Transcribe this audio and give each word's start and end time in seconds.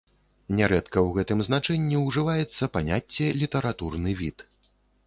Нярэдка 0.59 0.97
ў 1.07 1.17
гэтым 1.17 1.43
значэнні 1.49 2.01
ўжываецца 2.07 2.71
паняцце 2.79 3.33
літаратурны 3.45 4.19
від. 4.25 4.51